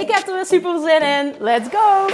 Ik 0.00 0.10
heb 0.10 0.26
er 0.26 0.34
weer 0.34 0.46
super 0.46 0.80
zin 0.80 1.02
in. 1.02 1.34
Let's 1.38 1.68
go! 1.68 2.06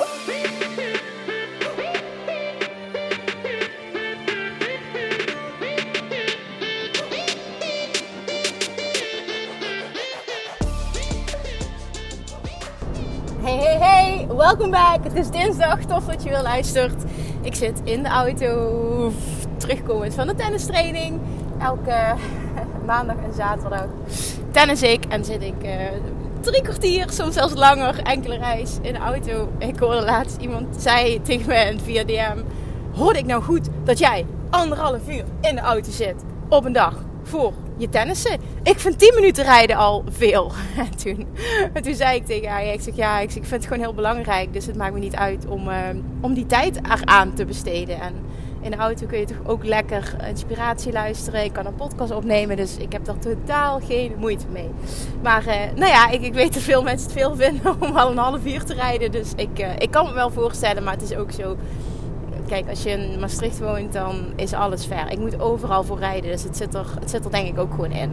Hey, 13.42 13.56
hey, 13.56 13.78
hey, 13.78 14.26
welkom 14.36 14.70
back. 14.70 15.04
Het 15.04 15.14
is 15.14 15.30
dinsdag, 15.30 15.84
tof 15.84 16.04
dat 16.04 16.22
je 16.22 16.28
weer 16.28 16.42
luistert. 16.42 17.02
Ik 17.40 17.54
zit 17.54 17.80
in 17.84 18.02
de 18.02 18.08
auto, 18.08 19.12
terugkomend 19.56 20.14
van 20.14 20.26
de 20.26 20.34
tennistraining. 20.34 21.20
Elke 21.58 22.14
maandag 22.86 23.16
en 23.16 23.34
zaterdag 23.34 23.86
tennis 24.52 24.82
ik 24.82 25.04
en 25.04 25.24
zit 25.24 25.42
ik 25.42 25.64
uh, 25.64 25.70
drie 26.42 26.62
kwartier, 26.62 27.10
soms 27.10 27.34
zelfs 27.34 27.54
langer, 27.54 27.98
enkele 28.02 28.36
reis 28.36 28.78
in 28.82 28.92
de 28.92 28.98
auto. 28.98 29.52
Ik 29.58 29.78
hoorde 29.78 30.02
laatst 30.02 30.36
iemand 30.40 30.82
zei 30.82 31.22
tegen 31.22 31.46
me 31.46 31.74
via 31.84 32.04
DM: 32.04 32.42
Hoorde 32.92 33.18
ik 33.18 33.26
nou 33.26 33.42
goed 33.42 33.68
dat 33.84 33.98
jij 33.98 34.26
anderhalf 34.50 35.08
uur 35.08 35.24
in 35.40 35.54
de 35.54 35.60
auto 35.60 35.90
zit 35.90 36.14
op 36.48 36.64
een 36.64 36.72
dag 36.72 37.04
voor 37.22 37.52
je 37.76 37.88
tennissen? 37.88 38.40
Ik 38.62 38.78
vind 38.78 38.98
10 38.98 39.14
minuten 39.14 39.44
rijden 39.44 39.76
al 39.76 40.04
veel. 40.10 40.52
En 40.76 40.96
toen, 40.96 41.26
en 41.72 41.82
toen 41.82 41.94
zei 41.94 42.16
ik 42.16 42.26
tegen 42.26 42.48
haar: 42.48 42.64
ik, 42.64 42.80
zeg, 42.80 42.96
ja, 42.96 43.18
ik, 43.18 43.30
zeg, 43.30 43.42
ik 43.42 43.48
vind 43.48 43.60
het 43.60 43.72
gewoon 43.72 43.82
heel 43.82 43.94
belangrijk, 43.94 44.52
dus 44.52 44.66
het 44.66 44.76
maakt 44.76 44.92
me 44.92 44.98
niet 44.98 45.16
uit 45.16 45.46
om, 45.46 45.68
uh, 45.68 45.76
om 46.20 46.34
die 46.34 46.46
tijd 46.46 46.76
eraan 46.76 47.34
te 47.34 47.44
besteden. 47.44 48.00
En 48.00 48.14
in 48.62 48.70
de 48.70 48.76
auto 48.76 49.06
kun 49.06 49.18
je 49.18 49.24
toch 49.24 49.46
ook 49.46 49.64
lekker 49.64 50.16
inspiratie 50.28 50.92
luisteren. 50.92 51.44
Ik 51.44 51.52
kan 51.52 51.66
een 51.66 51.74
podcast 51.74 52.12
opnemen, 52.12 52.56
dus 52.56 52.76
ik 52.76 52.92
heb 52.92 53.04
daar 53.04 53.18
totaal 53.18 53.80
geen 53.80 54.14
moeite 54.18 54.46
mee. 54.52 54.70
Maar 55.22 55.46
uh, 55.46 55.54
nou 55.74 55.90
ja, 55.90 56.10
ik, 56.10 56.22
ik, 56.22 56.34
weet 56.34 56.54
dat 56.54 56.62
veel 56.62 56.82
mensen 56.82 57.08
het 57.10 57.18
veel 57.18 57.36
vinden 57.36 57.74
om 57.88 57.96
al 57.96 58.10
een 58.10 58.18
half 58.18 58.46
uur 58.46 58.64
te 58.64 58.74
rijden. 58.74 59.10
Dus 59.10 59.32
ik, 59.36 59.58
uh, 59.60 59.68
ik 59.78 59.90
kan 59.90 60.06
me 60.06 60.12
wel 60.12 60.30
voorstellen, 60.30 60.82
maar 60.82 60.92
het 60.92 61.02
is 61.02 61.14
ook 61.14 61.32
zo. 61.32 61.56
Kijk, 62.46 62.68
als 62.68 62.82
je 62.82 62.90
in 62.90 63.20
Maastricht 63.20 63.58
woont, 63.58 63.92
dan 63.92 64.32
is 64.36 64.52
alles 64.52 64.86
ver. 64.86 65.10
Ik 65.10 65.18
moet 65.18 65.40
overal 65.40 65.84
voor 65.84 65.98
rijden, 65.98 66.30
dus 66.30 66.42
het 66.42 66.56
zit 66.56 66.74
er, 66.74 66.86
het 67.00 67.10
zit 67.10 67.24
er 67.24 67.30
denk 67.30 67.48
ik 67.48 67.58
ook 67.58 67.74
gewoon 67.74 67.92
in. 67.92 68.10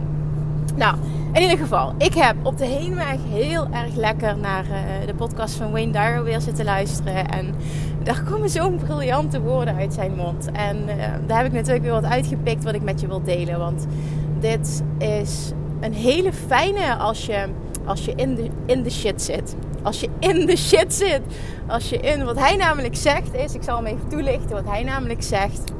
Nou, 0.76 0.96
in 1.32 1.42
ieder 1.42 1.58
geval, 1.58 1.94
ik 1.98 2.14
heb 2.14 2.36
op 2.42 2.58
de 2.58 2.66
heenweg 2.66 3.18
heel 3.28 3.68
erg 3.72 3.94
lekker 3.94 4.36
naar 4.36 4.64
uh, 4.64 5.06
de 5.06 5.14
podcast 5.14 5.54
van 5.54 5.70
Wayne 5.70 5.92
Dyer 5.92 6.24
weer 6.24 6.40
zitten 6.40 6.64
luisteren. 6.64 7.28
En 7.28 7.54
daar 8.02 8.22
komen 8.22 8.50
zo'n 8.50 8.76
briljante 8.76 9.40
woorden 9.40 9.76
uit 9.76 9.94
zijn 9.94 10.14
mond. 10.14 10.50
En 10.52 10.76
uh, 10.76 11.04
daar 11.26 11.36
heb 11.36 11.46
ik 11.46 11.52
natuurlijk 11.52 11.82
weer 11.82 11.92
wat 11.92 12.04
uitgepikt 12.04 12.64
wat 12.64 12.74
ik 12.74 12.82
met 12.82 13.00
je 13.00 13.06
wil 13.06 13.22
delen. 13.22 13.58
Want 13.58 13.86
dit 14.38 14.82
is 14.98 15.52
een 15.80 15.92
hele 15.92 16.32
fijne 16.32 16.96
als 16.96 17.26
je, 17.26 17.44
als 17.84 18.04
je 18.04 18.12
in, 18.14 18.34
de, 18.34 18.48
in 18.66 18.82
de 18.82 18.90
shit 18.90 19.22
zit. 19.22 19.56
Als 19.82 20.00
je 20.00 20.08
in 20.18 20.46
de 20.46 20.56
shit 20.56 20.94
zit. 20.94 21.20
Als 21.66 21.88
je 21.88 21.96
in, 21.96 22.24
wat 22.24 22.38
hij 22.38 22.56
namelijk 22.56 22.96
zegt 22.96 23.34
is, 23.34 23.54
ik 23.54 23.62
zal 23.62 23.76
hem 23.76 23.86
even 23.86 24.08
toelichten 24.08 24.50
wat 24.50 24.66
hij 24.66 24.82
namelijk 24.82 25.22
zegt. 25.22 25.70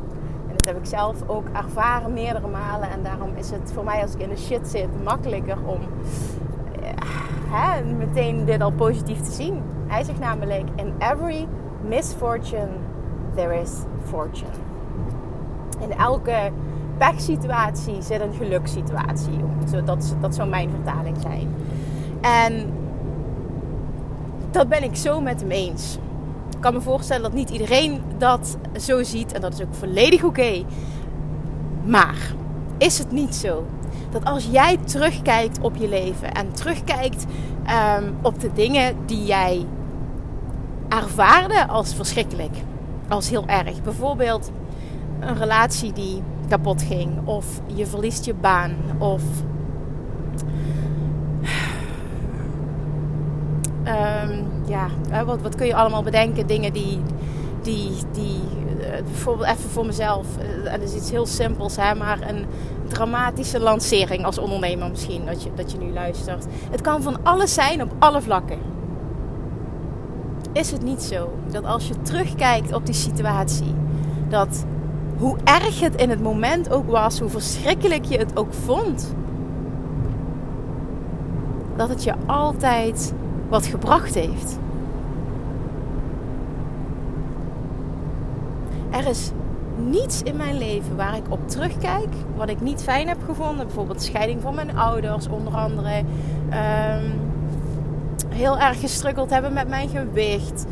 En 0.49 0.57
dat 0.57 0.65
heb 0.65 0.77
ik 0.77 0.87
zelf 0.87 1.17
ook 1.27 1.49
ervaren 1.53 2.13
meerdere 2.13 2.49
malen. 2.49 2.91
En 2.91 3.03
daarom 3.03 3.37
is 3.37 3.51
het 3.51 3.73
voor 3.75 3.85
mij 3.85 4.03
als 4.03 4.15
ik 4.15 4.21
in 4.21 4.29
de 4.29 4.39
shit 4.39 4.69
zit 4.69 5.05
makkelijker 5.05 5.57
om 5.67 5.79
hè, 7.51 7.85
meteen 7.85 8.45
dit 8.45 8.61
al 8.61 8.73
positief 8.73 9.21
te 9.21 9.33
zien. 9.33 9.63
Hij 9.87 10.05
zegt 10.05 10.19
namelijk: 10.19 10.69
In 10.77 10.95
every 10.99 11.47
misfortune 11.91 12.71
there 13.35 13.61
is 13.61 13.71
fortune. 14.09 14.51
In 15.81 15.93
elke 15.93 16.53
pechsituatie 16.99 18.03
zit 18.03 18.21
een 18.21 18.35
gelukssituatie. 18.35 19.39
Dat, 19.85 20.17
dat 20.21 20.35
zou 20.35 20.49
mijn 20.49 20.71
vertaling 20.71 21.17
zijn. 21.21 21.55
En 22.21 22.73
dat 24.51 24.69
ben 24.69 24.83
ik 24.83 24.97
zo 24.97 25.21
met 25.21 25.41
hem 25.41 25.51
eens. 25.51 25.99
Ik 26.55 26.61
kan 26.61 26.75
me 26.75 26.81
voorstellen 26.81 27.23
dat 27.23 27.33
niet 27.33 27.51
iedereen 27.51 28.01
dat 28.19 28.57
zo 28.81 29.03
ziet. 29.03 29.33
En 29.33 29.41
dat 29.41 29.53
is 29.53 29.63
ook 29.63 29.75
volledig 29.75 30.25
oké. 30.25 30.65
Maar 31.85 32.35
is 32.79 32.99
het 32.99 33.11
niet 33.11 33.35
zo 33.35 33.65
dat 34.11 34.25
als 34.25 34.49
jij 34.51 34.77
terugkijkt 34.77 35.61
op 35.61 35.77
je 35.77 35.89
leven 35.89 36.33
en 36.33 36.53
terugkijkt 36.53 37.25
um, 37.99 38.17
op 38.23 38.41
de 38.41 38.53
dingen 38.53 38.97
die 39.07 39.25
jij 39.25 39.67
ervaarde 40.91 41.69
als 41.69 41.95
verschrikkelijk, 41.95 42.57
als 43.09 43.29
heel 43.31 43.47
erg. 43.47 43.83
Bijvoorbeeld 43.83 44.51
een 45.21 45.37
relatie 45.37 45.93
die 45.93 46.23
kapot 46.49 46.83
ging, 46.83 47.27
of 47.27 47.47
je 47.67 47.87
verliest 47.87 48.25
je 48.25 48.35
baan, 48.35 48.75
of 48.99 49.23
um, 53.85 54.47
ja, 54.67 54.89
wat, 55.25 55.43
wat 55.43 55.55
kun 55.55 55.67
je 55.67 55.75
allemaal 55.75 56.03
bedenken? 56.03 56.47
Dingen 56.47 56.73
die, 56.73 57.01
die, 57.63 57.91
die 58.13 58.41
uh, 58.79 58.87
bijvoorbeeld 59.05 59.49
even 59.49 59.71
voor 59.71 59.87
mezelf, 59.87 60.27
uh, 60.39 60.73
en 60.73 60.81
dat 60.81 60.89
is 60.89 60.95
iets 60.95 61.11
heel 61.11 61.27
simpels, 61.27 61.77
hè, 61.77 61.95
maar 61.95 62.19
een 62.29 62.47
dramatische 62.89 63.61
lancering 63.61 64.25
als 64.25 64.39
ondernemer 64.39 64.91
misschien, 64.91 65.27
dat 65.27 65.43
je, 65.43 65.51
dat 65.55 65.73
je 65.73 65.79
nu 65.79 65.93
luistert. 65.93 66.47
Het 66.71 66.81
kan 66.81 67.03
van 67.03 67.19
alles 67.23 67.55
zijn 67.55 67.83
op 67.83 67.93
alle 67.99 68.21
vlakken. 68.21 68.59
Is 70.53 70.71
het 70.71 70.83
niet 70.83 71.03
zo 71.03 71.31
dat 71.51 71.65
als 71.65 71.89
je 71.89 72.03
terugkijkt 72.03 72.73
op 72.73 72.87
die 72.87 72.95
situatie, 72.95 73.75
dat 74.29 74.65
hoe 75.19 75.37
erg 75.45 75.81
het 75.81 75.95
in 75.95 76.11
het 76.11 76.23
moment 76.23 76.71
ook 76.71 76.91
was, 76.91 77.21
hoe 77.21 77.29
verschrikkelijk 77.29 78.05
je 78.05 78.19
het 78.19 78.37
ook 78.37 78.53
vond, 78.53 79.15
dat 81.77 81.89
het 81.89 82.05
je 82.05 82.15
altijd 82.27 83.13
wat 83.49 83.67
gebracht 83.67 84.15
heeft. 84.15 84.59
Er 88.91 89.07
is 89.07 89.31
niets 89.77 90.23
in 90.23 90.37
mijn 90.37 90.59
leven 90.59 90.97
waar 90.97 91.17
ik 91.17 91.25
op 91.29 91.49
terugkijk 91.49 92.09
wat 92.37 92.49
ik 92.49 92.61
niet 92.61 92.83
fijn 92.83 93.09
heb 93.09 93.19
gevonden. 93.27 93.67
Bijvoorbeeld 93.67 94.03
scheiding 94.03 94.41
van 94.43 94.55
mijn 94.55 94.77
ouders, 94.77 95.29
onder 95.29 95.55
andere. 95.55 95.99
Um, 95.99 97.30
heel 98.41 98.59
erg 98.59 98.81
gestruggeld 98.81 99.31
hebben 99.31 99.53
met 99.53 99.69
mijn 99.69 99.89
gewicht. 99.89 100.67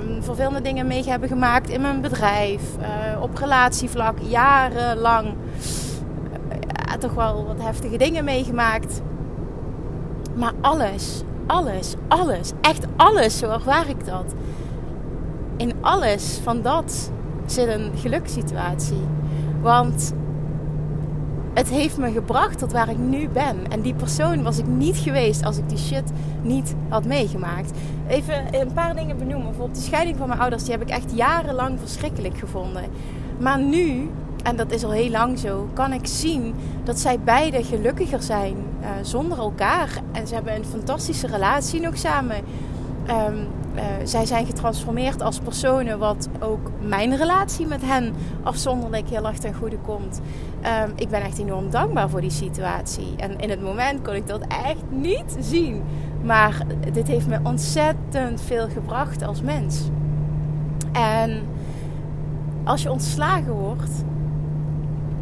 Um, 0.00 0.22
vervelende 0.22 0.60
dingen 0.60 0.86
mee 0.86 1.04
hebben 1.04 1.28
gemaakt 1.28 1.68
in 1.68 1.80
mijn 1.80 2.00
bedrijf. 2.00 2.62
Uh, 2.80 3.22
op 3.22 3.36
relatievlak 3.38 4.18
jarenlang. 4.20 5.26
Uh, 5.26 6.92
toch 6.98 7.14
wel 7.14 7.46
wat 7.46 7.62
heftige 7.62 7.96
dingen 7.96 8.24
meegemaakt. 8.24 9.00
Maar 10.34 10.52
alles, 10.60 11.22
alles, 11.46 11.94
alles, 12.08 12.52
echt 12.60 12.86
alles, 12.96 13.38
zo 13.38 13.50
ervaar 13.50 13.88
ik 13.88 14.06
dat. 14.06 14.34
In 15.56 15.72
alles 15.80 16.40
van 16.42 16.62
dat 16.62 17.10
zit 17.46 17.68
een 17.68 17.90
gelukssituatie. 17.96 19.06
Want 19.60 20.12
het 21.58 21.68
heeft 21.68 21.98
me 21.98 22.12
gebracht 22.12 22.58
tot 22.58 22.72
waar 22.72 22.90
ik 22.90 22.98
nu 22.98 23.28
ben. 23.28 23.56
En 23.70 23.80
die 23.80 23.94
persoon 23.94 24.42
was 24.42 24.58
ik 24.58 24.66
niet 24.66 24.96
geweest 24.96 25.44
als 25.44 25.56
ik 25.58 25.68
die 25.68 25.78
shit 25.78 26.12
niet 26.42 26.74
had 26.88 27.04
meegemaakt. 27.04 27.70
Even 28.08 28.60
een 28.60 28.72
paar 28.72 28.94
dingen 28.94 29.18
benoemen. 29.18 29.46
Bijvoorbeeld 29.46 29.78
de 29.78 29.84
scheiding 29.84 30.16
van 30.16 30.28
mijn 30.28 30.40
ouders, 30.40 30.62
die 30.62 30.72
heb 30.72 30.82
ik 30.82 30.88
echt 30.88 31.12
jarenlang 31.14 31.78
verschrikkelijk 31.80 32.38
gevonden. 32.38 32.82
Maar 33.38 33.60
nu, 33.60 34.10
en 34.42 34.56
dat 34.56 34.72
is 34.72 34.84
al 34.84 34.90
heel 34.90 35.10
lang 35.10 35.38
zo, 35.38 35.68
kan 35.72 35.92
ik 35.92 36.06
zien 36.06 36.54
dat 36.84 36.98
zij 36.98 37.20
beide 37.20 37.64
gelukkiger 37.64 38.22
zijn 38.22 38.56
uh, 38.80 38.88
zonder 39.02 39.38
elkaar. 39.38 40.00
En 40.12 40.26
ze 40.26 40.34
hebben 40.34 40.54
een 40.54 40.64
fantastische 40.64 41.26
relatie 41.26 41.80
nog 41.80 41.96
samen. 41.96 42.36
Um, 43.10 43.46
uh, 43.78 43.84
zij 44.04 44.26
zijn 44.26 44.46
getransformeerd 44.46 45.22
als 45.22 45.38
personen, 45.38 45.98
wat 45.98 46.28
ook 46.40 46.70
mijn 46.80 47.16
relatie 47.16 47.66
met 47.66 47.82
hen 47.82 48.14
afzonderlijk 48.42 49.08
heel 49.08 49.26
erg 49.26 49.38
ten 49.38 49.54
goede 49.54 49.78
komt. 49.78 50.20
Um, 50.84 50.92
ik 50.94 51.08
ben 51.08 51.22
echt 51.22 51.38
enorm 51.38 51.70
dankbaar 51.70 52.10
voor 52.10 52.20
die 52.20 52.30
situatie. 52.30 53.14
En 53.16 53.38
in 53.38 53.50
het 53.50 53.62
moment 53.62 54.02
kon 54.02 54.14
ik 54.14 54.26
dat 54.26 54.46
echt 54.48 54.82
niet 54.90 55.36
zien. 55.40 55.82
Maar 56.22 56.62
dit 56.92 57.08
heeft 57.08 57.26
me 57.26 57.38
ontzettend 57.42 58.40
veel 58.40 58.68
gebracht 58.68 59.22
als 59.22 59.42
mens. 59.42 59.88
En 60.92 61.42
als 62.64 62.82
je 62.82 62.90
ontslagen 62.90 63.52
wordt, 63.52 64.04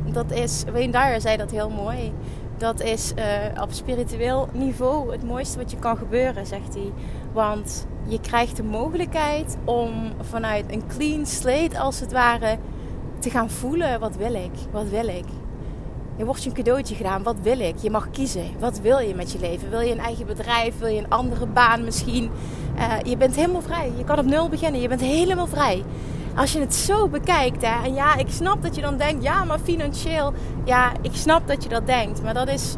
dat 0.04 0.32
is, 0.32 0.64
Wayne 0.72 0.92
Dyer 0.92 1.20
zei 1.20 1.36
dat 1.36 1.50
heel 1.50 1.70
mooi. 1.70 2.12
Dat 2.58 2.80
is 2.80 3.12
uh, 3.18 3.62
op 3.62 3.72
spiritueel 3.72 4.48
niveau 4.52 5.12
het 5.12 5.24
mooiste 5.24 5.58
wat 5.58 5.70
je 5.70 5.76
kan 5.76 5.96
gebeuren, 5.96 6.46
zegt 6.46 6.74
hij. 6.74 6.92
Want 7.32 7.86
je 8.06 8.20
krijgt 8.20 8.56
de 8.56 8.62
mogelijkheid 8.62 9.56
om 9.64 9.90
vanuit 10.20 10.64
een 10.72 10.86
clean 10.86 11.26
slate, 11.26 11.78
als 11.78 12.00
het 12.00 12.12
ware, 12.12 12.58
te 13.18 13.30
gaan 13.30 13.50
voelen: 13.50 14.00
wat 14.00 14.16
wil 14.16 14.34
ik? 14.34 14.52
Wat 14.70 14.88
wil 14.88 15.08
ik? 15.08 15.24
Je 16.16 16.24
wordt 16.24 16.42
je 16.42 16.48
een 16.48 16.54
cadeautje 16.54 16.94
gedaan. 16.94 17.22
Wat 17.22 17.36
wil 17.42 17.60
ik? 17.60 17.76
Je 17.76 17.90
mag 17.90 18.10
kiezen. 18.10 18.46
Wat 18.58 18.80
wil 18.80 18.98
je 18.98 19.14
met 19.14 19.32
je 19.32 19.38
leven? 19.38 19.70
Wil 19.70 19.80
je 19.80 19.92
een 19.92 19.98
eigen 19.98 20.26
bedrijf? 20.26 20.78
Wil 20.78 20.88
je 20.88 20.98
een 20.98 21.10
andere 21.10 21.46
baan 21.46 21.84
misschien? 21.84 22.30
Uh, 22.78 22.92
je 23.02 23.16
bent 23.16 23.36
helemaal 23.36 23.60
vrij. 23.60 23.92
Je 23.96 24.04
kan 24.04 24.18
op 24.18 24.24
nul 24.24 24.48
beginnen. 24.48 24.80
Je 24.80 24.88
bent 24.88 25.00
helemaal 25.00 25.46
vrij. 25.46 25.84
Als 26.36 26.52
je 26.52 26.60
het 26.60 26.74
zo 26.74 27.08
bekijkt, 27.08 27.62
hè, 27.62 27.84
en 27.84 27.94
ja, 27.94 28.16
ik 28.16 28.28
snap 28.28 28.62
dat 28.62 28.74
je 28.74 28.80
dan 28.80 28.96
denkt, 28.96 29.22
ja, 29.22 29.44
maar 29.44 29.58
financieel, 29.58 30.32
ja, 30.64 30.92
ik 31.02 31.14
snap 31.14 31.46
dat 31.46 31.62
je 31.62 31.68
dat 31.68 31.86
denkt, 31.86 32.22
maar 32.22 32.34
dat 32.34 32.48
is, 32.48 32.74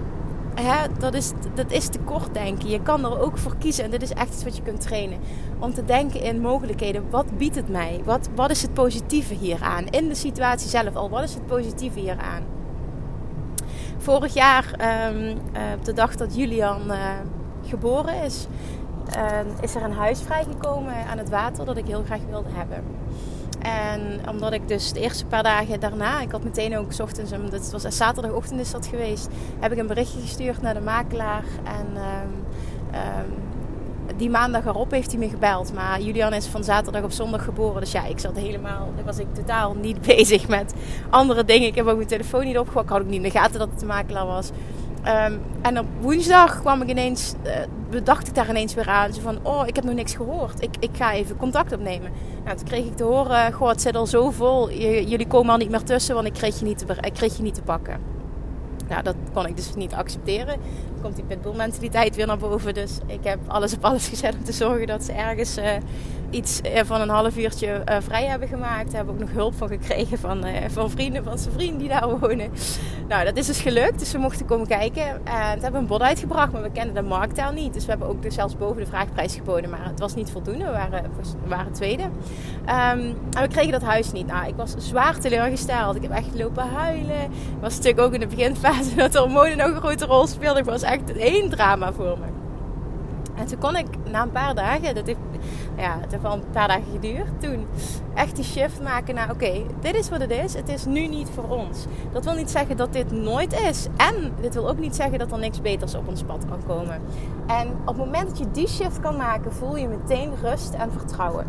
hè, 0.55 0.87
dat 0.99 1.15
is, 1.15 1.33
dat 1.55 1.71
is 1.71 1.89
te 1.89 1.99
kort 1.99 2.35
denken. 2.35 2.69
Je 2.69 2.83
kan 2.83 3.05
er 3.05 3.21
ook 3.21 3.39
voor 3.39 3.57
kiezen, 3.57 3.85
en 3.85 3.91
dit 3.91 4.03
is 4.03 4.13
echt 4.13 4.35
iets 4.35 4.45
wat 4.45 4.57
je 4.57 4.63
kunt 4.63 4.81
trainen, 4.81 5.19
om 5.59 5.75
te 5.75 5.85
denken 5.85 6.23
in 6.23 6.41
mogelijkheden. 6.41 7.11
Wat 7.11 7.39
biedt 7.39 7.57
het 7.57 7.69
mij? 7.69 8.01
Wat, 8.05 8.29
wat 8.35 8.51
is 8.51 8.63
het 8.63 8.75
positieve 8.75 9.35
hieraan? 9.35 9.87
In 9.87 10.09
de 10.09 10.15
situatie 10.15 10.69
zelf 10.69 10.97
al, 10.97 11.11
wat 11.11 11.23
is 11.23 11.35
het 11.35 11.47
positieve 11.47 11.99
hieraan? 11.99 12.43
Vorig 13.99 14.35
jaar, 14.35 14.65
um, 15.13 15.31
op 15.75 15.85
de 15.85 15.93
dag 15.93 16.17
dat 16.17 16.37
Julian 16.37 16.81
uh, 16.87 16.97
geboren 17.67 18.23
is, 18.23 18.47
uh, 19.17 19.63
is 19.63 19.75
er 19.75 19.83
een 19.83 19.93
huis 19.93 20.21
vrijgekomen 20.21 20.95
aan 21.11 21.19
het 21.19 21.31
water 21.31 21.65
dat 21.65 21.77
ik 21.77 21.87
heel 21.87 22.03
graag 22.05 22.21
wilde 22.31 22.49
hebben. 22.53 22.98
En 23.63 24.21
omdat 24.29 24.53
ik 24.53 24.69
dus 24.69 24.93
de 24.93 25.01
eerste 25.01 25.27
paar 25.27 25.43
dagen 25.43 25.81
daarna, 25.81 26.21
ik 26.21 26.31
had 26.31 26.45
meteen 26.45 26.77
ook 26.77 26.93
s 26.93 27.01
ochtends, 27.01 27.31
het 27.31 27.71
was 27.71 27.83
zaterdagochtend 27.83 28.61
is 28.61 28.71
dat 28.71 28.87
geweest, 28.87 29.29
heb 29.59 29.73
ik 29.73 29.79
een 29.79 29.87
berichtje 29.87 30.21
gestuurd 30.21 30.63
naar 30.63 30.75
de 30.75 30.81
makelaar. 30.81 31.45
En 31.65 31.87
um, 31.97 32.45
um, 32.95 33.49
die 34.17 34.31
maandag 34.31 34.67
erop 34.67 34.91
heeft 34.91 35.11
hij 35.11 35.21
me 35.21 35.29
gebeld. 35.29 35.73
Maar 35.75 36.01
Julian 36.01 36.33
is 36.33 36.47
van 36.47 36.65
zaterdag 36.65 37.03
op 37.03 37.13
zondag 37.13 37.45
geboren. 37.45 37.81
Dus 37.81 37.93
ja, 37.93 38.05
ik 38.05 38.19
zat 38.19 38.37
helemaal, 38.37 38.93
was 39.05 39.19
ik 39.19 39.35
totaal 39.35 39.75
niet 39.75 40.01
bezig 40.17 40.49
met 40.49 40.75
andere 41.11 41.45
dingen. 41.45 41.69
Ik 41.69 41.75
heb 41.75 41.87
ook 41.87 41.97
mijn 41.97 42.09
telefoon 42.09 42.45
niet 42.45 42.59
opgehouden. 42.59 42.83
Ik 42.83 42.89
had 42.89 43.01
ook 43.01 43.07
niet 43.07 43.25
in 43.25 43.33
de 43.33 43.39
gaten 43.39 43.59
dat 43.59 43.69
het 43.71 43.81
de 43.81 43.87
makelaar 43.87 44.27
was. 44.27 44.51
Um, 45.09 45.41
en 45.63 45.79
op 45.79 45.87
woensdag 46.01 46.61
kwam 46.61 46.83
ik 46.83 46.89
ineens, 46.89 47.35
uh, 47.47 47.53
bedacht 47.91 48.29
ik 48.29 48.35
daar 48.35 48.49
ineens 48.49 48.75
weer 48.75 48.89
aan. 48.89 49.13
Zo 49.13 49.21
van, 49.21 49.39
oh, 49.43 49.67
ik 49.67 49.77
heb 49.77 49.85
nog 49.85 49.95
niks 49.95 50.15
gehoord. 50.15 50.63
Ik, 50.63 50.71
ik 50.79 50.91
ga 50.93 51.13
even 51.13 51.37
contact 51.37 51.73
opnemen. 51.73 52.11
Nou, 52.45 52.57
toen 52.57 52.67
kreeg 52.67 52.85
ik 52.85 52.97
te 52.97 53.05
horen, 53.05 53.53
het 53.59 53.81
zit 53.81 53.97
al 53.97 54.07
zo 54.07 54.31
vol. 54.31 54.73
jullie 54.73 55.27
komen 55.27 55.53
al 55.53 55.57
niet 55.57 55.71
meer 55.71 55.83
tussen, 55.83 56.15
want 56.15 56.27
ik 56.27 56.33
kreeg 56.33 56.59
je 56.59 56.65
niet 56.65 56.79
te, 56.79 57.11
kreeg 57.13 57.37
je 57.37 57.43
niet 57.43 57.55
te 57.55 57.63
pakken. 57.63 58.01
Nou, 58.89 59.03
dat 59.03 59.15
kon 59.33 59.47
ik 59.47 59.57
dus 59.57 59.75
niet 59.75 59.93
accepteren. 59.93 60.61
Komt 61.03 61.17
die 61.17 61.25
pitbull 61.25 61.57
mentaliteit 61.57 62.17
weer 62.17 62.27
naar 62.27 62.39
boven. 62.39 62.75
Dus 62.75 62.99
ik 63.07 63.25
heb 63.25 63.39
alles 63.47 63.75
op 63.75 63.85
alles 63.85 64.09
gezet 64.09 64.35
om 64.35 64.45
te 64.45 64.53
zorgen 64.53 64.87
dat 64.87 65.05
ze 65.05 65.13
ergens... 65.13 65.59
Uh, 65.59 65.65
iets 66.31 66.61
eh, 66.61 66.85
van 66.85 67.01
een 67.01 67.09
half 67.09 67.37
uurtje 67.37 67.83
uh, 67.89 67.97
vrij 68.01 68.25
hebben 68.25 68.49
gemaakt. 68.49 68.87
Daar 68.87 68.97
hebben 68.97 69.15
ook 69.15 69.21
nog 69.21 69.31
hulp 69.31 69.55
van 69.55 69.69
gekregen 69.69 70.19
van, 70.19 70.45
van 70.69 70.91
vrienden 70.91 71.25
van 71.25 71.39
zijn 71.39 71.55
vrienden 71.55 71.79
die 71.79 71.89
daar 71.89 72.19
wonen. 72.19 72.51
Nou, 73.09 73.25
dat 73.25 73.37
is 73.37 73.47
dus 73.47 73.61
gelukt. 73.61 73.99
Dus 73.99 74.13
we 74.13 74.19
mochten 74.19 74.47
komen 74.47 74.67
kijken. 74.67 75.07
En 75.07 75.57
we 75.57 75.63
hebben 75.63 75.81
een 75.81 75.87
bod 75.87 76.03
uitgebracht, 76.03 76.53
maar 76.53 76.63
we 76.63 76.71
kenden 76.71 76.95
de 76.95 77.03
markttaal 77.03 77.53
niet. 77.53 77.75
Dus 77.75 77.85
we 77.85 77.91
hebben 77.91 78.09
ook 78.09 78.23
dus 78.23 78.35
zelfs 78.35 78.57
boven 78.57 78.77
de 78.77 78.87
vraagprijs 78.87 79.35
geboden. 79.35 79.71
Maar 79.71 79.85
het 79.85 80.01
was 80.01 80.15
niet 80.15 80.31
voldoende. 80.31 80.65
We 80.65 80.71
waren, 80.71 81.11
waren 81.47 81.73
tweede. 81.73 82.03
Um, 82.03 83.17
en 83.31 83.43
we 83.43 83.49
kregen 83.49 83.73
dat 83.73 83.83
huis 83.83 84.13
niet. 84.13 84.27
Nou, 84.27 84.49
ik 84.49 84.55
was 84.57 84.75
zwaar 84.79 85.19
teleurgesteld. 85.19 85.97
Ik 85.97 86.03
heb 86.03 86.11
echt 86.11 86.35
lopen 86.35 86.69
huilen. 86.69 87.31
Was 87.61 87.77
natuurlijk 87.77 88.01
ook 88.01 88.13
in 88.13 88.21
de 88.21 88.27
beginfase 88.27 88.95
dat 88.97 89.13
de 89.13 89.19
hormonen 89.19 89.57
nog 89.57 89.69
een 89.69 89.77
grote 89.77 90.07
rol 90.07 90.27
speelden. 90.27 90.57
Het 90.57 90.67
was 90.67 90.83
echt 90.89 91.13
één 91.13 91.51
drama 91.51 91.93
voor 91.93 92.19
me. 92.19 92.27
En 93.35 93.47
toen 93.47 93.59
kon 93.59 93.77
ik 93.77 93.87
na 94.11 94.23
een 94.23 94.31
paar 94.31 94.55
dagen, 94.55 94.95
dat 94.95 95.07
heeft, 95.07 95.19
ja, 95.77 95.99
het 96.01 96.11
heeft 96.11 96.23
wel 96.23 96.33
een 96.33 96.51
paar 96.53 96.69
dagen 96.69 96.93
geduurd, 96.93 97.41
toen 97.41 97.67
echt 98.15 98.37
die 98.37 98.45
shift 98.45 98.83
maken 98.83 99.15
naar 99.15 99.31
oké, 99.31 99.63
dit 99.81 99.95
is 99.95 100.09
wat 100.09 100.21
het 100.21 100.31
is, 100.31 100.55
het 100.55 100.69
is 100.69 100.85
nu 100.85 101.07
niet 101.07 101.31
voor 101.35 101.49
ons. 101.49 101.87
Dat 102.13 102.25
wil 102.25 102.35
niet 102.35 102.51
zeggen 102.51 102.77
dat 102.77 102.93
dit 102.93 103.11
nooit 103.11 103.53
is. 103.53 103.87
En 103.97 104.33
dit 104.41 104.55
wil 104.55 104.69
ook 104.69 104.79
niet 104.79 104.97
zeggen 104.97 105.19
dat 105.19 105.33
er 105.33 105.39
niks 105.39 105.61
beters 105.61 105.95
op 105.95 106.09
ons 106.09 106.23
pad 106.23 106.45
kan 106.49 106.61
komen. 106.67 107.01
En 107.47 107.69
op 107.81 107.87
het 107.87 107.97
moment 107.97 108.29
dat 108.29 108.39
je 108.39 108.51
die 108.51 108.69
shift 108.69 109.01
kan 109.01 109.17
maken, 109.17 109.53
voel 109.53 109.77
je 109.77 109.89
meteen 109.89 110.33
rust 110.43 110.75
en 110.75 110.93
vertrouwen. 110.93 111.47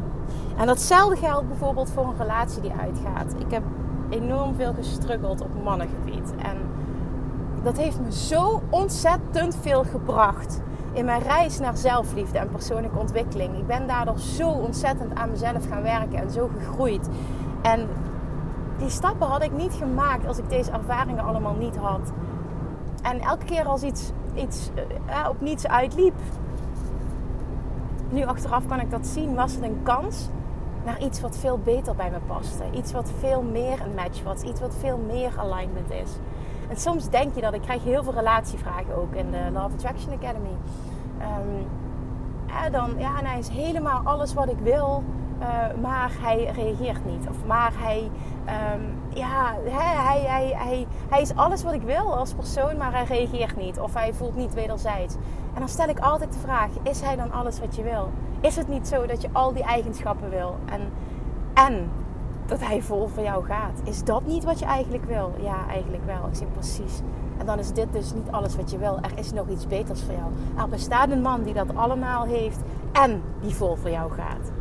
En 0.58 0.66
datzelfde 0.66 1.16
geldt 1.16 1.48
bijvoorbeeld 1.48 1.92
voor 1.92 2.06
een 2.06 2.18
relatie 2.18 2.62
die 2.62 2.74
uitgaat. 2.80 3.34
Ik 3.40 3.52
heb 3.52 3.64
enorm 4.10 4.56
veel 4.56 4.74
gestruggeld 4.74 5.42
op 5.42 5.64
mannengebied. 5.64 6.34
En 6.38 6.58
dat 7.64 7.78
heeft 7.78 8.00
me 8.00 8.12
zo 8.12 8.62
ontzettend 8.70 9.58
veel 9.62 9.84
gebracht 9.84 10.62
in 10.94 11.06
mijn 11.06 11.22
reis 11.22 11.60
naar 11.60 11.78
zelfliefde 11.78 12.38
en 12.38 12.50
persoonlijke 12.50 13.00
ontwikkeling. 13.00 13.58
Ik 13.58 13.68
ben 13.68 13.88
daardoor 13.88 14.20
zo 14.20 14.50
ontzettend 14.50 15.16
aan 15.16 15.30
mezelf 15.30 15.68
gaan 15.68 15.82
werken 15.82 16.20
en 16.20 16.32
zo 16.32 16.50
gegroeid. 16.58 17.08
En 17.62 17.88
die 18.78 18.90
stappen 18.90 19.28
had 19.28 19.44
ik 19.44 19.52
niet 19.52 19.74
gemaakt 19.74 20.28
als 20.28 20.38
ik 20.38 20.50
deze 20.50 20.72
ervaringen 20.72 21.24
allemaal 21.24 21.56
niet 21.56 21.76
had. 21.78 22.12
En 23.02 23.20
elke 23.20 23.46
keer 23.46 23.66
als 23.66 23.84
iets, 23.84 24.12
iets 24.34 24.70
uh, 25.08 25.28
op 25.30 25.42
niets 25.42 25.68
uitliep, 25.68 26.16
nu 28.10 28.26
achteraf 28.26 28.66
kan 28.66 28.80
ik 28.80 28.92
dat 28.92 29.08
zien, 29.08 29.36
was 29.36 29.54
het 29.54 29.64
een 29.64 29.80
kans 29.84 30.30
naar 30.86 31.02
iets 31.02 31.22
wat 31.22 31.38
veel 31.38 31.60
beter 31.64 31.96
bij 31.96 32.10
me 32.10 32.18
paste. 32.28 32.64
Iets 32.74 32.92
wat 32.92 33.12
veel 33.20 33.42
meer 33.42 33.82
een 33.82 33.94
match 33.96 34.24
was. 34.24 34.42
Iets 34.42 34.60
wat 34.60 34.76
veel 34.80 34.98
meer 34.98 35.32
alignment 35.38 35.92
is. 35.92 36.12
En 36.70 36.78
soms 36.78 37.10
denk 37.10 37.36
je 37.36 37.42
dat, 37.42 37.54
ik 37.54 37.62
krijg 37.62 37.84
heel 37.84 38.04
veel 38.04 38.14
relatievragen 38.14 38.96
ook 38.96 39.14
in 39.14 39.32
de 39.32 39.50
Love 39.52 39.74
Attraction 39.74 40.14
Academy. 40.14 40.56
Um, 41.22 41.68
ja, 42.48 42.70
dan, 42.70 42.94
ja, 42.98 43.20
en 43.20 43.26
hij 43.26 43.40
is 43.40 43.48
helemaal 43.48 44.02
alles 44.04 44.34
wat 44.34 44.50
ik 44.50 44.58
wil, 44.64 45.04
uh, 45.40 45.46
maar 45.82 46.12
hij 46.20 46.52
reageert 46.56 47.06
niet. 47.06 47.28
Of 47.30 47.46
maar 47.46 47.72
hij, 47.76 48.10
um, 48.76 48.98
ja, 49.10 49.56
hij, 49.64 50.22
hij, 50.22 50.54
hij, 50.56 50.88
hij 51.10 51.22
is 51.22 51.36
alles 51.36 51.64
wat 51.64 51.74
ik 51.74 51.82
wil 51.82 52.18
als 52.18 52.34
persoon, 52.34 52.78
maar 52.78 52.94
hij 52.94 53.04
reageert 53.04 53.58
niet. 53.58 53.80
Of 53.80 53.94
hij 53.94 54.14
voelt 54.14 54.36
niet 54.36 54.54
wederzijds. 54.54 55.16
En 55.54 55.60
dan 55.60 55.70
stel 55.70 55.88
ik 55.88 56.00
altijd 56.00 56.34
de 56.34 56.40
vraag, 56.40 56.70
is 56.84 57.02
hij 57.02 57.16
dan 57.16 57.32
alles 57.32 57.60
wat 57.60 57.76
je 57.76 57.84
wil? 57.84 58.10
Is 58.42 58.56
het 58.56 58.68
niet 58.68 58.88
zo 58.88 59.06
dat 59.06 59.22
je 59.22 59.30
al 59.32 59.54
die 59.54 59.64
eigenschappen 59.64 60.30
wil? 60.30 60.58
En, 60.66 60.82
en 61.54 61.92
dat 62.50 62.60
hij 62.60 62.82
vol 62.82 63.08
voor 63.08 63.24
jou 63.24 63.46
gaat. 63.46 63.82
Is 63.84 64.04
dat 64.04 64.26
niet 64.26 64.44
wat 64.44 64.60
je 64.60 64.66
eigenlijk 64.66 65.06
wil? 65.06 65.34
Ja, 65.42 65.68
eigenlijk 65.68 66.06
wel. 66.06 66.28
Ik 66.28 66.36
zie 66.36 66.48
precies. 66.48 67.02
En 67.38 67.46
dan 67.46 67.60
is 67.60 67.72
dit 67.72 67.94
dus 67.94 68.14
niet 68.14 68.32
alles 68.32 68.56
wat 68.56 68.72
je 68.72 68.78
wil. 68.78 68.98
Er 69.02 69.12
is 69.16 69.32
nog 69.32 69.50
iets 69.50 69.68
beters 69.68 70.02
voor 70.02 70.14
jou. 70.14 70.32
Er 70.58 70.70
bestaat 70.70 71.12
een 71.12 71.22
man 71.22 71.44
die 71.44 71.54
dat 71.54 71.76
allemaal 71.76 72.26
heeft 72.26 72.60
en 72.92 73.22
die 73.42 73.56
vol 73.56 73.76
voor 73.76 73.90
jou 73.90 74.12
gaat. 74.12 74.52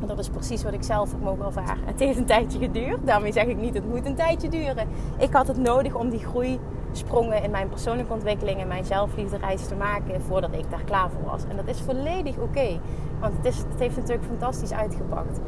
En 0.00 0.06
dat 0.06 0.18
is 0.18 0.28
precies 0.28 0.62
wat 0.62 0.72
ik 0.72 0.82
zelf 0.82 1.10
heb 1.10 1.20
mogen 1.20 1.44
ervaren. 1.44 1.84
Het 1.84 2.00
heeft 2.00 2.18
een 2.18 2.24
tijdje 2.24 2.58
geduurd. 2.58 3.06
Daarmee 3.06 3.32
zeg 3.32 3.44
ik 3.44 3.56
niet, 3.56 3.74
het 3.74 3.88
moet 3.88 4.06
een 4.06 4.14
tijdje 4.14 4.48
duren. 4.48 4.88
Ik 5.18 5.32
had 5.32 5.46
het 5.46 5.56
nodig 5.56 5.94
om 5.94 6.10
die 6.10 6.24
groeisprongen 6.24 7.42
in 7.42 7.50
mijn 7.50 7.68
persoonlijke 7.68 8.12
ontwikkeling 8.12 8.60
en 8.60 8.68
mijn 8.68 8.84
zelfliefdereis 8.84 9.66
te 9.66 9.74
maken 9.74 10.22
voordat 10.22 10.54
ik 10.54 10.70
daar 10.70 10.84
klaar 10.84 11.10
voor 11.10 11.30
was. 11.30 11.44
En 11.48 11.56
dat 11.56 11.66
is 11.66 11.80
volledig 11.80 12.36
oké. 12.38 12.80
want 13.20 13.36
het, 13.36 13.44
is, 13.44 13.58
het 13.58 13.78
heeft 13.78 13.96
natuurlijk 13.96 14.26
fantastisch 14.26 14.72
uitgepakt. 14.72 15.40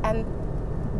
En 0.00 0.24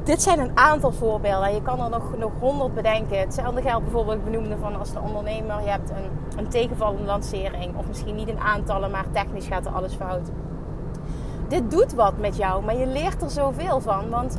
dit 0.04 0.22
zijn 0.22 0.38
een 0.38 0.56
aantal 0.56 0.92
voorbeelden. 0.92 1.54
Je 1.54 1.62
kan 1.62 1.80
er 1.80 1.90
nog, 1.90 2.16
nog 2.18 2.32
honderd 2.40 2.74
bedenken. 2.74 3.18
Hetzelfde 3.18 3.62
geldt 3.62 3.84
bijvoorbeeld, 3.84 4.24
benoemde 4.24 4.56
van 4.60 4.78
als 4.78 4.92
de 4.92 5.00
ondernemer. 5.00 5.62
Je 5.62 5.68
hebt 5.68 5.90
een, 5.90 6.38
een 6.38 6.48
tegenvallende 6.48 7.04
lancering. 7.04 7.76
Of 7.76 7.88
misschien 7.88 8.14
niet 8.14 8.28
in 8.28 8.38
aantallen, 8.38 8.90
maar 8.90 9.04
technisch 9.12 9.46
gaat 9.46 9.66
er 9.66 9.72
alles 9.72 9.94
fout. 9.94 10.28
Dit 11.48 11.70
doet 11.70 11.94
wat 11.94 12.18
met 12.18 12.36
jou, 12.36 12.64
maar 12.64 12.76
je 12.76 12.86
leert 12.86 13.22
er 13.22 13.30
zoveel 13.30 13.80
van. 13.80 14.10
Want 14.10 14.38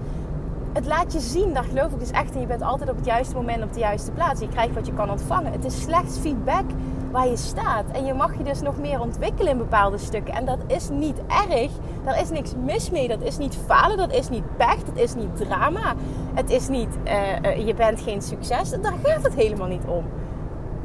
het 0.73 0.85
laat 0.85 1.13
je 1.13 1.19
zien, 1.19 1.53
daar 1.53 1.63
geloof 1.63 1.91
ik 1.91 1.99
dus 1.99 2.11
echt 2.11 2.35
in. 2.35 2.41
Je 2.41 2.47
bent 2.47 2.61
altijd 2.61 2.89
op 2.89 2.95
het 2.95 3.05
juiste 3.05 3.35
moment 3.35 3.63
op 3.63 3.73
de 3.73 3.79
juiste 3.79 4.11
plaats. 4.11 4.41
Je 4.41 4.47
krijgt 4.47 4.73
wat 4.73 4.85
je 4.85 4.93
kan 4.93 5.09
ontvangen. 5.09 5.51
Het 5.51 5.65
is 5.65 5.81
slechts 5.81 6.17
feedback 6.17 6.65
waar 7.11 7.27
je 7.27 7.37
staat. 7.37 7.85
En 7.91 8.05
je 8.05 8.13
mag 8.13 8.37
je 8.37 8.43
dus 8.43 8.61
nog 8.61 8.77
meer 8.77 8.99
ontwikkelen 8.99 9.51
in 9.51 9.57
bepaalde 9.57 9.97
stukken. 9.97 10.33
En 10.33 10.45
dat 10.45 10.59
is 10.67 10.89
niet 10.89 11.21
erg. 11.27 11.71
Daar 12.03 12.21
is 12.21 12.29
niks 12.29 12.55
mis 12.55 12.89
mee. 12.89 13.07
Dat 13.07 13.21
is 13.21 13.37
niet 13.37 13.57
falen. 13.65 13.97
Dat 13.97 14.13
is 14.13 14.29
niet 14.29 14.57
pech. 14.57 14.83
Dat 14.83 14.97
is 14.97 15.15
niet 15.15 15.35
drama. 15.35 15.93
Het 16.33 16.49
is 16.49 16.67
niet 16.67 16.97
uh, 17.03 17.11
uh, 17.41 17.67
je 17.67 17.73
bent 17.73 18.01
geen 18.01 18.21
succes. 18.21 18.69
Daar 18.69 18.93
gaat 19.03 19.23
het 19.23 19.35
helemaal 19.35 19.67
niet 19.67 19.85
om. 19.85 20.05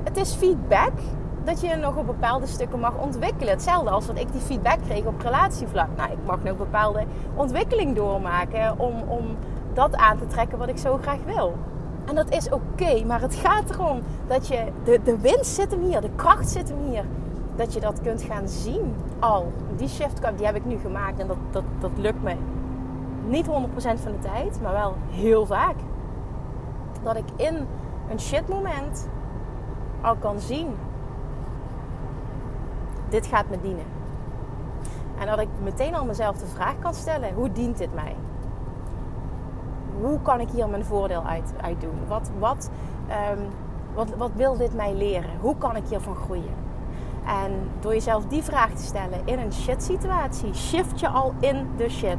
Het 0.04 0.16
is 0.16 0.34
feedback 0.34 0.92
dat 1.44 1.60
je 1.60 1.76
nog 1.76 1.96
op 1.96 2.06
bepaalde 2.06 2.46
stukken 2.46 2.80
mag 2.80 2.98
ontwikkelen. 2.98 3.52
Hetzelfde 3.52 3.90
als 3.90 4.06
wat 4.06 4.18
ik 4.18 4.32
die 4.32 4.40
feedback 4.40 4.78
kreeg 4.82 5.04
op 5.04 5.20
relatievlak. 5.20 5.88
Nou, 5.96 6.10
ik 6.10 6.18
mag 6.26 6.42
nog 6.42 6.56
bepaalde 6.56 7.04
ontwikkeling 7.34 7.96
doormaken 7.96 8.78
om, 8.78 9.02
om 9.08 9.36
dat 9.74 9.96
aan 9.96 10.18
te 10.18 10.26
trekken 10.26 10.58
wat 10.58 10.68
ik 10.68 10.78
zo 10.78 10.98
graag 11.02 11.24
wil. 11.24 11.54
En 12.06 12.14
dat 12.14 12.30
is 12.30 12.48
oké, 12.50 13.04
maar 13.04 13.20
het 13.20 13.34
gaat 13.34 13.70
erom 13.70 14.00
dat 14.26 14.48
je, 14.48 14.64
de, 14.84 15.00
de 15.02 15.18
winst 15.18 15.54
zit 15.54 15.70
hem 15.70 15.82
hier, 15.82 16.00
de 16.00 16.10
kracht 16.16 16.48
zit 16.48 16.68
hem 16.68 16.84
hier. 16.88 17.04
Dat 17.56 17.74
je 17.74 17.80
dat 17.80 18.00
kunt 18.02 18.22
gaan 18.22 18.48
zien 18.48 18.94
al. 19.18 19.52
Die 19.76 19.88
shift 19.88 20.20
die 20.36 20.46
heb 20.46 20.56
ik 20.56 20.64
nu 20.64 20.78
gemaakt 20.78 21.18
en 21.18 21.26
dat, 21.26 21.36
dat, 21.50 21.64
dat 21.80 21.90
lukt 21.96 22.22
me 22.22 22.34
niet 23.26 23.46
100% 23.46 23.50
van 23.78 24.12
de 24.12 24.18
tijd, 24.20 24.60
maar 24.62 24.72
wel 24.72 24.94
heel 25.10 25.46
vaak. 25.46 25.76
Dat 27.02 27.16
ik 27.16 27.24
in 27.36 27.66
een 28.10 28.20
shit 28.20 28.48
moment 28.48 29.08
al 30.00 30.16
kan 30.16 30.40
zien: 30.40 30.68
dit 33.08 33.26
gaat 33.26 33.48
me 33.50 33.60
dienen. 33.60 33.84
En 35.18 35.26
dat 35.26 35.38
ik 35.40 35.48
meteen 35.62 35.94
al 35.94 36.04
mezelf 36.04 36.36
de 36.36 36.46
vraag 36.46 36.78
kan 36.78 36.94
stellen: 36.94 37.34
hoe 37.34 37.52
dient 37.52 37.78
dit 37.78 37.94
mij? 37.94 38.16
Hoe 40.00 40.20
kan 40.22 40.40
ik 40.40 40.48
hier 40.50 40.68
mijn 40.68 40.84
voordeel 40.84 41.22
uit, 41.24 41.80
doen? 41.80 41.98
Wat, 42.08 42.30
wat, 42.38 42.70
um, 43.32 43.46
wat, 43.94 44.08
wat 44.16 44.30
wil 44.34 44.56
dit 44.56 44.74
mij 44.74 44.94
leren? 44.94 45.30
Hoe 45.40 45.56
kan 45.58 45.76
ik 45.76 45.82
hiervan 45.88 46.14
groeien? 46.14 46.64
En 47.26 47.52
door 47.80 47.92
jezelf 47.92 48.26
die 48.26 48.42
vraag 48.42 48.70
te 48.70 48.82
stellen 48.82 49.20
in 49.24 49.38
een 49.38 49.52
shit 49.52 49.82
situatie, 49.82 50.54
shift 50.54 51.00
je 51.00 51.08
al 51.08 51.34
in 51.40 51.68
de 51.76 51.88
shit. 51.88 52.18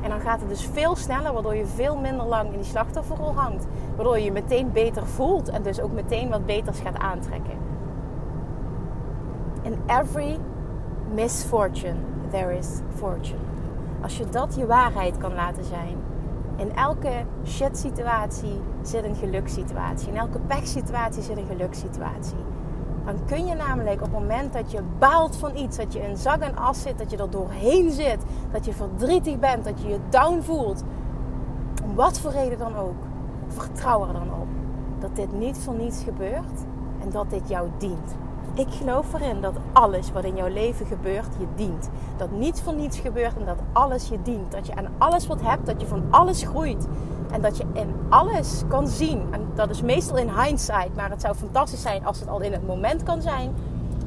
En 0.00 0.10
dan 0.10 0.20
gaat 0.20 0.40
het 0.40 0.48
dus 0.48 0.66
veel 0.72 0.96
sneller, 0.96 1.32
waardoor 1.32 1.54
je 1.54 1.66
veel 1.66 1.96
minder 1.96 2.26
lang 2.26 2.52
in 2.52 2.58
die 2.58 2.64
slachtofferrol 2.64 3.34
hangt. 3.34 3.66
Waardoor 3.96 4.18
je 4.18 4.24
je 4.24 4.32
meteen 4.32 4.72
beter 4.72 5.06
voelt 5.06 5.48
en 5.48 5.62
dus 5.62 5.80
ook 5.80 5.92
meteen 5.92 6.28
wat 6.28 6.46
beters 6.46 6.80
gaat 6.80 6.98
aantrekken. 6.98 7.58
In 9.62 9.82
every 9.86 10.38
misfortune, 11.14 11.96
there 12.30 12.56
is 12.56 12.80
fortune. 12.94 13.51
Als 14.02 14.16
je 14.16 14.28
dat 14.28 14.54
je 14.54 14.66
waarheid 14.66 15.18
kan 15.18 15.34
laten 15.34 15.64
zijn. 15.64 15.96
In 16.56 16.74
elke 16.74 17.24
shit 17.44 17.78
situatie 17.78 18.60
zit 18.82 19.04
een 19.04 19.14
gelukssituatie. 19.14 20.08
In 20.08 20.16
elke 20.16 20.38
pechsituatie 20.38 21.22
zit 21.22 21.36
een 21.36 21.46
gelukssituatie. 21.46 22.44
Dan 23.04 23.24
kun 23.26 23.46
je 23.46 23.54
namelijk 23.54 24.00
op 24.00 24.12
het 24.12 24.20
moment 24.20 24.52
dat 24.52 24.70
je 24.70 24.82
baalt 24.98 25.36
van 25.36 25.56
iets, 25.56 25.76
dat 25.76 25.92
je 25.92 26.00
in 26.00 26.16
zak 26.16 26.40
en 26.40 26.56
as 26.56 26.82
zit, 26.82 26.98
dat 26.98 27.10
je 27.10 27.16
er 27.16 27.30
doorheen 27.30 27.90
zit, 27.90 28.22
dat 28.50 28.64
je 28.64 28.72
verdrietig 28.72 29.38
bent, 29.38 29.64
dat 29.64 29.82
je 29.82 29.88
je 29.88 29.98
down 30.08 30.40
voelt, 30.40 30.82
om 31.84 31.94
wat 31.94 32.20
voor 32.20 32.30
reden 32.30 32.58
dan 32.58 32.76
ook, 32.76 32.96
vertrouw 33.48 34.06
er 34.06 34.12
dan 34.12 34.32
op 34.40 34.48
dat 35.02 35.16
dit 35.16 35.32
niet 35.32 35.58
voor 35.58 35.74
niets 35.74 36.02
gebeurt 36.02 36.60
en 37.00 37.10
dat 37.10 37.30
dit 37.30 37.48
jou 37.48 37.68
dient. 37.78 38.16
Ik 38.54 38.66
geloof 38.70 39.14
erin 39.14 39.40
dat 39.40 39.54
alles 39.72 40.12
wat 40.12 40.24
in 40.24 40.36
jouw 40.36 40.48
leven 40.48 40.86
gebeurt 40.86 41.28
je 41.38 41.46
dient. 41.54 41.90
Dat 42.16 42.30
niets 42.30 42.60
voor 42.60 42.74
niets 42.74 42.98
gebeurt 42.98 43.36
en 43.36 43.44
dat 43.44 43.58
alles 43.72 44.08
je 44.08 44.22
dient. 44.22 44.52
Dat 44.52 44.66
je 44.66 44.74
aan 44.74 44.88
alles 44.98 45.26
wat 45.26 45.42
hebt, 45.42 45.66
dat 45.66 45.80
je 45.80 45.86
van 45.86 46.02
alles 46.10 46.42
groeit. 46.42 46.86
En 47.30 47.42
dat 47.42 47.56
je 47.56 47.64
in 47.72 47.94
alles 48.08 48.62
kan 48.68 48.88
zien. 48.88 49.22
En 49.30 49.48
dat 49.54 49.70
is 49.70 49.82
meestal 49.82 50.16
in 50.16 50.28
hindsight. 50.28 50.96
Maar 50.96 51.10
het 51.10 51.20
zou 51.20 51.34
fantastisch 51.34 51.82
zijn 51.82 52.06
als 52.06 52.20
het 52.20 52.28
al 52.28 52.40
in 52.40 52.52
het 52.52 52.66
moment 52.66 53.02
kan 53.02 53.22
zijn. 53.22 53.54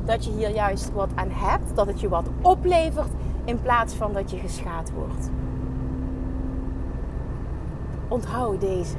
Dat 0.06 0.26
je 0.26 0.32
hier 0.32 0.50
juist 0.50 0.94
wat 0.94 1.10
aan 1.16 1.30
hebt. 1.32 1.76
Dat 1.76 1.88
het 1.88 2.00
je 2.00 2.10
wat 2.10 2.28
oplevert. 2.42 3.12
In 3.46 3.62
plaats 3.62 3.94
van 3.94 4.14
dat 4.14 4.32
je 4.32 4.38
geschaad 4.38 4.92
wordt. 4.92 5.30
Onthoud 8.08 8.62
deze. 8.62 8.98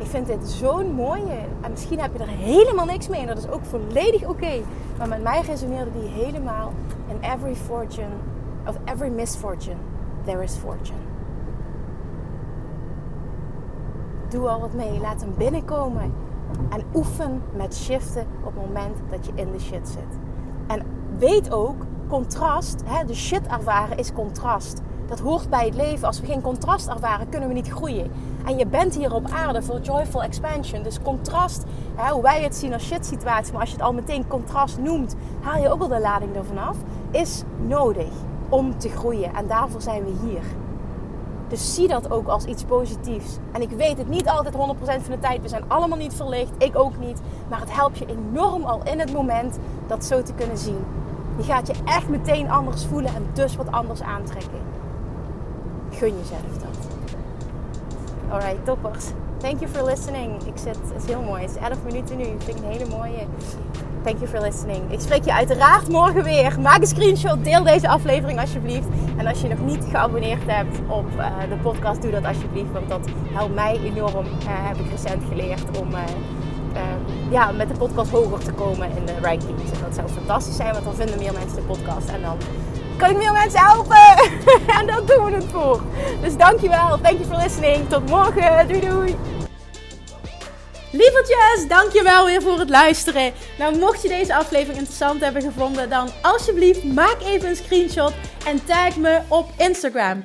Ik 0.00 0.06
vind 0.06 0.26
dit 0.26 0.48
zo'n 0.48 0.92
mooie. 0.92 1.38
En 1.60 1.70
misschien 1.70 2.00
heb 2.00 2.12
je 2.12 2.18
er 2.18 2.28
helemaal 2.28 2.84
niks 2.84 3.08
mee. 3.08 3.20
En 3.20 3.26
dat 3.26 3.38
is 3.38 3.48
ook 3.48 3.64
volledig 3.64 4.24
oké. 4.24 4.60
Maar 4.98 5.08
met 5.08 5.22
mij 5.22 5.40
resoneerde 5.40 5.90
die 6.00 6.08
helemaal. 6.08 6.72
In 7.08 7.30
every 7.30 7.54
fortune, 7.54 8.14
of 8.66 8.76
every 8.84 9.10
misfortune, 9.10 9.76
there 10.24 10.42
is 10.42 10.56
fortune. 10.56 10.98
Doe 14.28 14.48
al 14.48 14.60
wat 14.60 14.74
mee. 14.74 15.00
Laat 15.00 15.20
hem 15.20 15.34
binnenkomen. 15.36 16.12
En 16.68 16.84
oefen 16.94 17.42
met 17.56 17.76
shiften 17.76 18.26
op 18.44 18.54
het 18.54 18.66
moment 18.66 18.96
dat 19.10 19.26
je 19.26 19.32
in 19.34 19.52
de 19.52 19.60
shit 19.60 19.88
zit. 19.88 20.18
En 20.66 20.82
weet 21.18 21.52
ook, 21.52 21.86
contrast, 22.08 22.82
hè, 22.84 23.04
de 23.04 23.14
shit 23.14 23.46
ervaren 23.46 23.96
is 23.96 24.12
contrast. 24.12 24.82
Dat 25.10 25.18
hoort 25.20 25.50
bij 25.50 25.64
het 25.64 25.74
leven. 25.74 26.06
Als 26.06 26.20
we 26.20 26.26
geen 26.26 26.40
contrast 26.40 26.88
ervaren, 26.88 27.28
kunnen 27.28 27.48
we 27.48 27.54
niet 27.54 27.68
groeien. 27.68 28.10
En 28.44 28.58
je 28.58 28.66
bent 28.66 28.94
hier 28.94 29.14
op 29.14 29.30
aarde 29.30 29.62
voor 29.62 29.80
joyful 29.80 30.22
expansion. 30.22 30.82
Dus 30.82 31.02
contrast, 31.02 31.64
hè, 31.94 32.12
hoe 32.12 32.22
wij 32.22 32.42
het 32.42 32.56
zien 32.56 32.72
als 32.72 32.86
shit 32.86 33.06
situatie, 33.06 33.52
maar 33.52 33.60
als 33.60 33.70
je 33.70 33.76
het 33.76 33.84
al 33.84 33.92
meteen 33.92 34.26
contrast 34.28 34.78
noemt, 34.78 35.16
haal 35.40 35.62
je 35.62 35.70
ook 35.72 35.78
wel 35.78 35.88
de 35.88 36.00
lading 36.00 36.36
ervan 36.36 36.58
af, 36.58 36.76
is 37.10 37.42
nodig 37.66 38.08
om 38.48 38.78
te 38.78 38.88
groeien. 38.88 39.34
En 39.34 39.46
daarvoor 39.46 39.82
zijn 39.82 40.04
we 40.04 40.12
hier. 40.26 40.42
Dus 41.48 41.74
zie 41.74 41.88
dat 41.88 42.10
ook 42.10 42.28
als 42.28 42.44
iets 42.44 42.64
positiefs. 42.64 43.38
En 43.52 43.62
ik 43.62 43.70
weet 43.70 43.98
het 43.98 44.08
niet 44.08 44.28
altijd 44.28 44.54
100% 44.54 44.58
van 45.02 45.10
de 45.10 45.18
tijd. 45.18 45.42
We 45.42 45.48
zijn 45.48 45.64
allemaal 45.68 45.98
niet 45.98 46.14
verlicht. 46.14 46.52
Ik 46.58 46.78
ook 46.78 46.98
niet. 46.98 47.20
Maar 47.48 47.60
het 47.60 47.74
helpt 47.74 47.98
je 47.98 48.06
enorm 48.06 48.64
al 48.64 48.80
in 48.84 48.98
het 48.98 49.12
moment 49.12 49.58
dat 49.86 50.04
zo 50.04 50.22
te 50.22 50.32
kunnen 50.32 50.58
zien. 50.58 50.84
Je 51.36 51.42
gaat 51.42 51.66
je 51.66 51.74
echt 51.84 52.08
meteen 52.08 52.50
anders 52.50 52.86
voelen 52.86 53.14
en 53.14 53.26
dus 53.32 53.56
wat 53.56 53.70
anders 53.70 54.02
aantrekken. 54.02 54.69
Gun 56.00 56.14
jezelf 56.18 56.58
dat. 56.58 56.88
Alright, 58.30 58.64
toppers. 58.64 59.04
Thank 59.36 59.60
you 59.60 59.70
for 59.70 59.84
listening. 59.84 60.42
Ik 60.42 60.52
zit, 60.54 60.76
het 60.76 61.02
is 61.02 61.08
heel 61.08 61.22
mooi. 61.22 61.42
Het 61.42 61.50
is 61.50 61.56
11 61.56 61.78
minuten 61.84 62.16
nu. 62.16 62.24
Vind 62.24 62.48
ik 62.48 62.56
een 62.56 62.70
hele 62.70 62.86
mooie. 62.86 63.26
Thank 64.02 64.18
you 64.18 64.28
for 64.28 64.40
listening. 64.40 64.92
Ik 64.92 65.00
spreek 65.00 65.24
je 65.24 65.32
uiteraard 65.32 65.88
morgen 65.88 66.22
weer. 66.22 66.60
Maak 66.60 66.80
een 66.80 66.86
screenshot. 66.86 67.44
Deel 67.44 67.62
deze 67.62 67.88
aflevering 67.88 68.40
alsjeblieft. 68.40 68.86
En 69.16 69.26
als 69.26 69.40
je 69.40 69.48
nog 69.48 69.60
niet 69.60 69.84
geabonneerd 69.90 70.42
hebt 70.46 70.78
op 70.88 71.06
uh, 71.16 71.26
de 71.48 71.56
podcast, 71.62 72.02
doe 72.02 72.10
dat 72.10 72.24
alsjeblieft. 72.24 72.72
Want 72.72 72.88
dat 72.88 73.08
helpt 73.32 73.54
mij 73.54 73.80
enorm. 73.84 74.26
Uh, 74.26 74.46
heb 74.46 74.76
ik 74.76 74.90
recent 74.90 75.22
geleerd 75.28 75.78
om 75.78 75.90
uh, 75.90 75.98
ja, 77.30 77.50
met 77.50 77.68
de 77.68 77.74
podcast 77.74 78.10
hoger 78.10 78.38
te 78.38 78.52
komen 78.52 78.96
in 78.96 79.06
de 79.06 79.14
rankings. 79.20 79.70
En 79.72 79.80
dat 79.84 79.94
zou 79.94 80.08
fantastisch 80.08 80.56
zijn, 80.56 80.72
want 80.72 80.84
dan 80.84 80.94
vinden 80.94 81.18
meer 81.18 81.32
mensen 81.32 81.56
de 81.56 81.62
podcast. 81.62 82.08
En 82.08 82.22
dan 82.22 82.36
kan 83.00 83.10
ik 83.10 83.16
meer 83.16 83.32
mensen 83.32 83.60
helpen. 83.60 84.30
en 84.78 84.86
daar 84.86 85.04
doen 85.04 85.24
we 85.24 85.30
het 85.34 85.44
voor. 85.52 85.82
Dus 86.22 86.36
dankjewel. 86.36 87.00
Thank 87.00 87.18
you 87.18 87.24
for 87.24 87.36
listening. 87.36 87.88
Tot 87.88 88.08
morgen. 88.08 88.68
Doei 88.68 88.80
doei. 88.80 89.16
Lievertjes, 90.92 91.68
dankjewel 91.68 92.26
weer 92.26 92.42
voor 92.42 92.58
het 92.58 92.70
luisteren. 92.70 93.32
Nou, 93.58 93.78
mocht 93.78 94.02
je 94.02 94.08
deze 94.08 94.34
aflevering 94.34 94.78
interessant 94.78 95.20
hebben 95.20 95.42
gevonden, 95.42 95.88
dan 95.90 96.10
alsjeblieft 96.22 96.84
maak 96.84 97.16
even 97.24 97.48
een 97.48 97.56
screenshot 97.56 98.12
en 98.46 98.64
tag 98.64 98.96
me 98.96 99.20
op 99.28 99.48
Instagram. 99.56 100.24